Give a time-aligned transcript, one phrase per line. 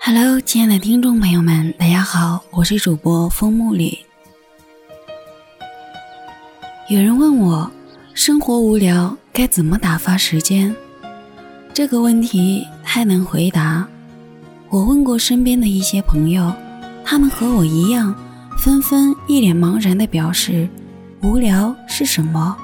[0.00, 3.98] Hello，亲爱的听众朋友们，大家好，我是主播风木里。
[6.88, 7.70] 有人问我，
[8.14, 10.74] 生活无聊该怎么打发时间？
[11.74, 13.86] 这个问题太难回答。
[14.70, 16.50] 我问过身边的一些朋友，
[17.04, 18.14] 他们和我一样，
[18.56, 20.66] 纷纷一脸茫然地表示：
[21.22, 22.56] 无聊是什么？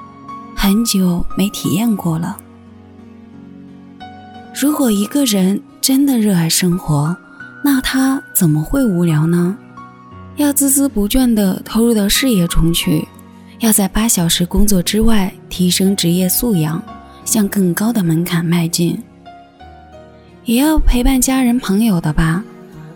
[0.57, 2.41] 很久没体验过了。
[4.59, 7.17] 如果一个人真的热爱生活，
[7.65, 9.57] 那他怎么会无聊呢？
[10.37, 13.07] 要孜孜不倦地投入到事业中去，
[13.61, 16.83] 要在八小时工作之外提升职业素养，
[17.25, 19.03] 向更高的门槛迈进。
[20.45, 22.45] 也要陪伴家人朋友的吧，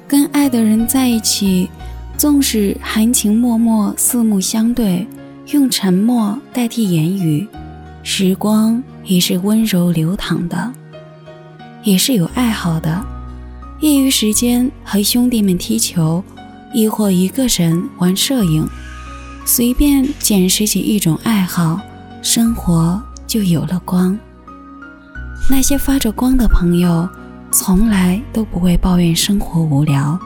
[0.06, 1.68] 跟爱的人在一起，
[2.16, 5.06] 纵使含情脉脉、四目相对，
[5.52, 7.46] 用沉默代替言语，
[8.02, 10.72] 时光也是温柔流淌的，
[11.84, 13.04] 也是有爱好的。
[13.80, 16.24] 业余时间和兄弟们踢球，
[16.72, 18.66] 亦或一个人玩摄影，
[19.44, 21.78] 随便捡拾起一种爱好，
[22.22, 24.18] 生活就有了光。
[25.50, 27.06] 那些发着光的朋友，
[27.52, 30.18] 从来都不会抱怨生活无聊。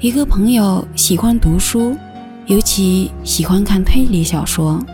[0.00, 1.96] 一个朋友喜欢读书，
[2.46, 4.84] 尤其喜欢看推理小说，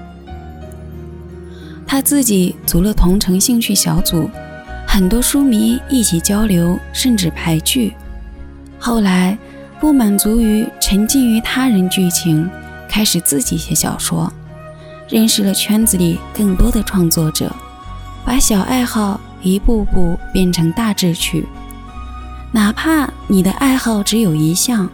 [1.87, 4.29] 他自己组了同城兴趣小组。
[4.91, 7.95] 很多书迷一起交流，甚至排剧。
[8.81, 9.37] 后来
[9.79, 12.49] 不满足于沉浸于他人剧情，
[12.89, 14.33] 开始自己写小说，
[15.07, 17.55] 认识了圈子里更多的创作者，
[18.25, 21.47] 把小爱好一步步变成大志趣。
[22.51, 24.89] 哪怕你的爱好只有一项，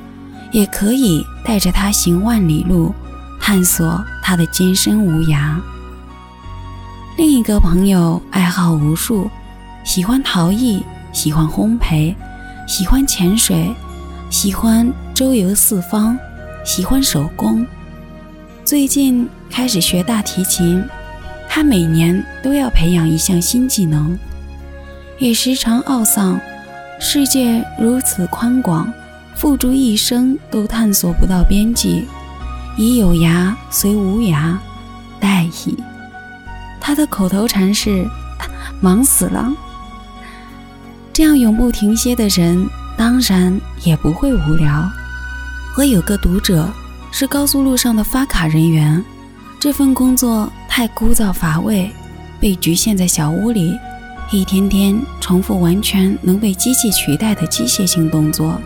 [0.50, 2.92] 也可以带着他行万里路，
[3.40, 5.54] 探索他的艰深无涯。
[7.16, 9.30] 另一个朋友爱好无数。
[9.84, 10.82] 喜欢陶艺，
[11.12, 12.14] 喜欢烘焙，
[12.66, 13.70] 喜欢潜水，
[14.30, 16.18] 喜欢周游四方，
[16.64, 17.64] 喜欢手工。
[18.64, 20.82] 最近开始学大提琴，
[21.50, 24.18] 他每年都要培养一项新技能，
[25.18, 26.40] 也时常懊丧：
[26.98, 28.90] 世界如此宽广，
[29.36, 32.06] 付诸一生都探索不到边际，
[32.78, 34.56] 已有涯随无涯，
[35.20, 35.76] 殆矣。
[36.80, 38.08] 他的口头禅是
[38.80, 39.52] ：“忙死了。”
[41.14, 44.90] 这样永不停歇的人，当然也不会无聊。
[45.78, 46.68] 我有个读者
[47.12, 49.02] 是高速路上的发卡人员，
[49.60, 51.88] 这份工作太枯燥乏味，
[52.40, 53.78] 被局限在小屋里，
[54.32, 58.60] 一天天重复完全能被机器取代的机械性动作。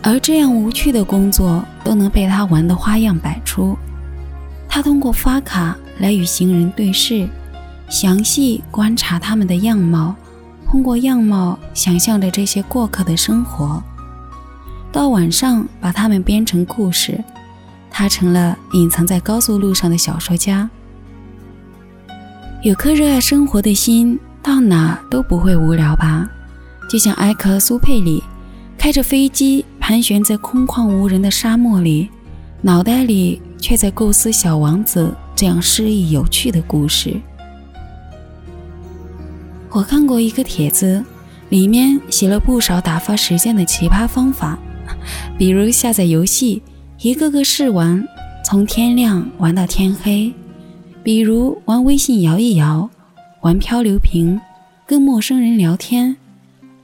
[0.00, 3.76] 而这样无趣的工作都能被他玩得花样百出。
[4.68, 7.28] 他通过发卡来与行人对视，
[7.88, 10.14] 详细观察他们的样貌。
[10.70, 13.82] 通过样貌想象着这些过客的生活，
[14.92, 17.22] 到晚上把他们编成故事，
[17.90, 20.68] 他成了隐藏在高速路上的小说家。
[22.62, 26.28] 有颗热爱生活的心，到哪都不会无聊吧？
[26.90, 28.22] 就像埃克苏佩里，
[28.76, 32.10] 开着飞机盘旋在空旷无人的沙漠里，
[32.60, 37.18] 脑袋里却在构思《小王子》这样诗意有趣的故事。
[39.78, 41.04] 我看过一个帖子，
[41.50, 44.58] 里面写了不少打发时间的奇葩方法，
[45.38, 46.60] 比如下载游戏，
[47.00, 48.04] 一个个试玩，
[48.44, 50.32] 从天亮玩到天黑；
[51.04, 52.90] 比如玩微信摇一摇，
[53.42, 54.40] 玩漂流瓶，
[54.84, 56.12] 跟陌生人聊天；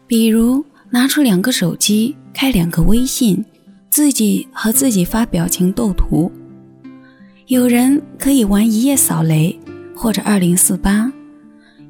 [0.07, 3.45] 比如拿出两个手机，开两个微信，
[3.91, 6.31] 自己和自己发表情斗图。
[7.49, 9.59] 有人可以玩一夜扫雷，
[9.97, 11.13] 或者二零四八。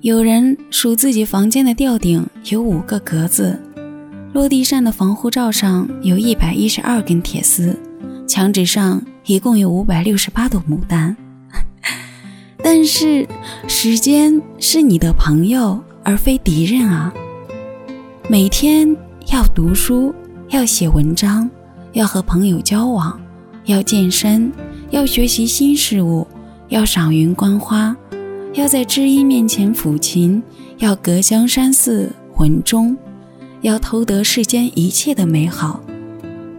[0.04, 3.58] 有人数自己房间的吊顶有五个格子，
[4.34, 7.74] 落地扇的防护罩上有一百一十二根铁丝，
[8.26, 11.16] 墙纸上一共有五百六十八朵牡丹。
[12.62, 13.26] 但是，
[13.66, 17.10] 时间是你的朋友，而非敌人啊！
[18.28, 18.94] 每天
[19.32, 20.14] 要读书，
[20.50, 21.48] 要写文章，
[21.94, 23.18] 要和朋友交往，
[23.64, 24.52] 要健身，
[24.90, 26.26] 要学习新事物，
[26.68, 27.96] 要赏云观花。
[28.54, 30.40] 要在知音面前抚琴，
[30.78, 32.96] 要隔江山寺魂钟，
[33.62, 35.80] 要偷得世间一切的美好，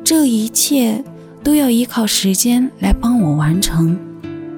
[0.04, 1.02] 这一切
[1.42, 3.98] 都要依靠时间来帮我完成。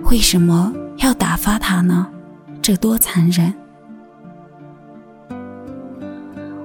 [0.10, 2.08] 为什么要打发他呢？
[2.60, 3.54] 这多残忍！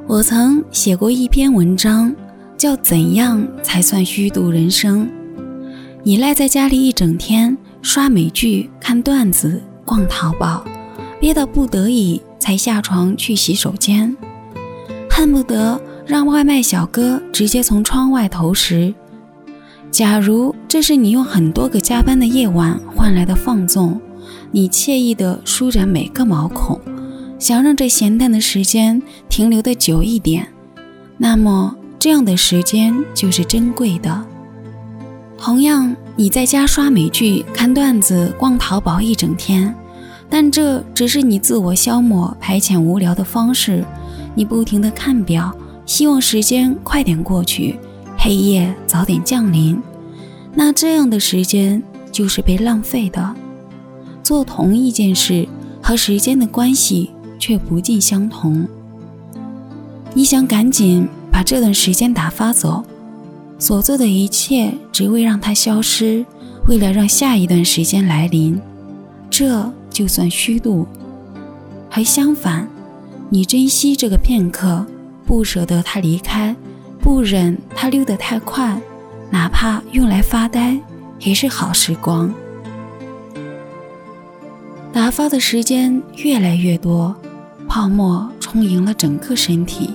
[0.06, 2.14] 我曾写过一篇文章，
[2.56, 5.06] 叫《怎样才算虚度人生》。
[6.02, 9.62] 你赖在家里一整天，刷美剧，看段子。
[9.84, 10.64] 逛淘宝，
[11.20, 14.17] 憋到不得已才下床去洗手间，
[15.11, 18.94] 恨不得让外卖小哥直接从窗外投食。
[19.90, 24.00] 假如这是你用很多个加班的夜晚换来的放纵，
[24.50, 26.81] 你惬意地舒展每个毛孔，
[27.38, 30.49] 想让这闲淡的时间停留的久一点，
[31.19, 34.26] 那么这样的时间就是珍贵的。
[35.37, 39.75] 同样，你在家刷美剧、看段子、逛淘宝一整天，
[40.29, 43.85] 但这只是你自我消磨、排遣无聊的方式。
[44.35, 45.55] 你不停地看表，
[45.87, 47.79] 希望时间快点过去，
[48.19, 49.81] 黑夜早点降临。
[50.55, 53.35] 那这样的时间就是被浪费的。
[54.23, 55.49] 做同一件事
[55.82, 58.69] 和时间的关系却不尽相同。
[60.15, 62.85] 你想赶紧把这段时间打发走。
[63.62, 66.26] 所做的一切只为让它消失，
[66.67, 68.61] 为了让下一段时间来临，
[69.31, 70.85] 这就算虚度。
[71.88, 72.69] 还相反，
[73.31, 74.85] 你珍惜这个片刻，
[75.25, 76.56] 不舍得它离开，
[77.00, 78.76] 不忍它溜得太快，
[79.31, 80.76] 哪怕用来发呆，
[81.20, 82.35] 也是好时光。
[84.93, 87.15] 打发的时间越来越多，
[87.69, 89.91] 泡沫充盈了整个身体，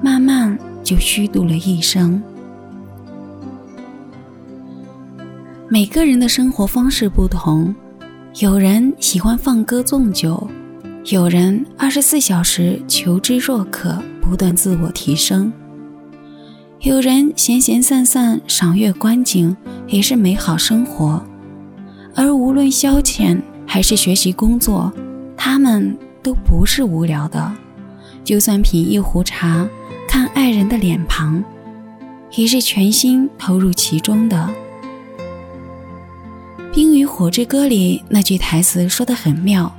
[0.00, 2.22] 慢慢就虚度了一生。
[5.72, 7.72] 每个人的生活方式不同，
[8.40, 10.50] 有人喜欢放歌纵酒，
[11.04, 15.52] 有人二十四小时求知若渴，不断自我提升，
[16.80, 19.56] 有人闲闲散散赏月观景
[19.86, 21.24] 也是美好生活。
[22.16, 24.92] 而无论消遣还是学习工作，
[25.36, 27.52] 他们都不是无聊的。
[28.24, 29.68] 就算品一壶茶，
[30.08, 31.44] 看爱人的脸庞，
[32.34, 34.36] 也是全心投入其中的。
[36.72, 39.72] 《冰与火之歌》里那句台词说得很妙：“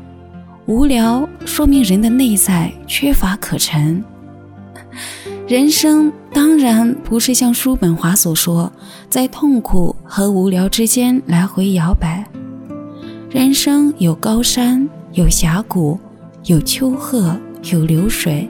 [0.67, 4.03] 无聊说明人的内在缺乏可陈。”
[5.47, 8.69] 人生当然不是像叔本华所说，
[9.09, 12.25] 在痛苦和无聊之间来回摇摆。
[13.29, 15.97] 人生有高山，有峡谷，
[16.43, 17.39] 有丘壑，
[17.71, 18.49] 有流水，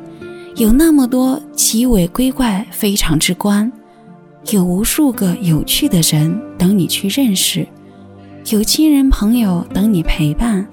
[0.56, 3.72] 有那么多奇伟瑰怪、非常之观，
[4.50, 7.68] 有无数个有趣的人等你去认识。
[8.50, 10.66] 有亲人朋友等你陪伴，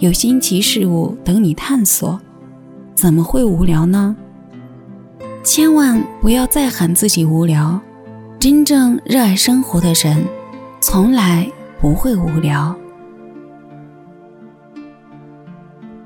[0.00, 2.20] 有新奇事物等你探索，
[2.94, 4.14] 怎么会无聊呢？
[5.42, 7.80] 千万不要再喊自己无聊。
[8.38, 10.22] 真正热爱生活的人，
[10.80, 11.48] 从来
[11.80, 12.74] 不会无聊。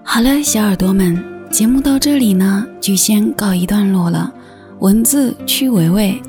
[0.04, 1.20] 好了，小耳朵们，
[1.50, 4.32] 节目到这里呢，就先告一段落了。
[4.80, 6.22] 文字曲维维，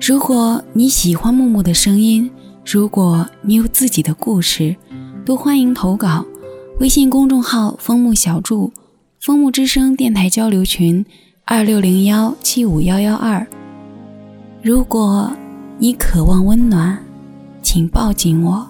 [0.00, 2.30] 如果你喜欢木木的声音。
[2.72, 4.76] 如果你有自己的故事，
[5.26, 6.24] 都欢迎投稿。
[6.78, 8.72] 微信公众号“枫木小筑”、
[9.18, 11.04] “枫木之声”电台交流群：
[11.44, 13.44] 二六零幺七五幺幺二。
[14.62, 15.32] 如果
[15.78, 16.96] 你渴望温暖，
[17.60, 18.69] 请抱紧我。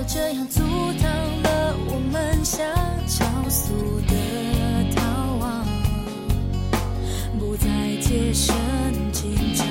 [0.00, 0.62] 就这样阻
[1.02, 2.64] 挡了我们下
[3.06, 4.14] 超速的
[4.96, 5.66] 逃亡，
[7.38, 7.68] 不再
[8.00, 8.54] 贴身
[9.12, 9.66] 紧张。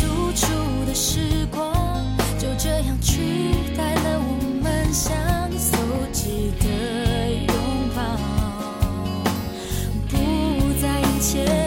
[0.00, 0.46] 独处
[0.86, 5.14] 的时光就这样取代了我们想
[5.58, 5.76] 搜
[6.10, 6.64] 集的
[7.46, 7.54] 拥
[7.94, 8.16] 抱，
[10.08, 10.16] 不
[10.80, 11.59] 再一切。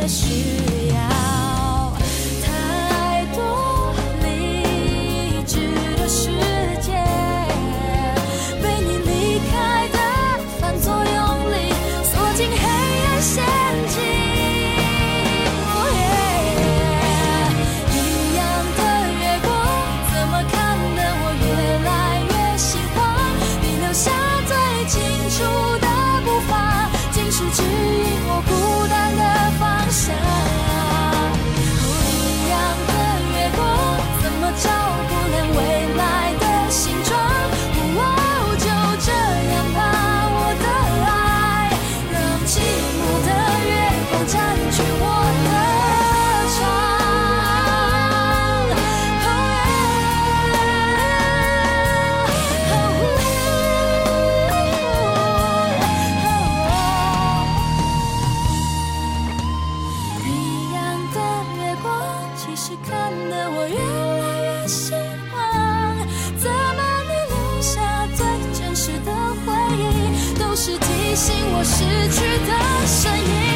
[71.14, 73.53] 提醒我逝去的身影。